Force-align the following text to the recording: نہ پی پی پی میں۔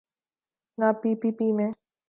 نہ 0.77 0.87
پی 1.01 1.11
پی 1.21 1.29
پی 1.37 1.47
میں۔ 1.57 1.71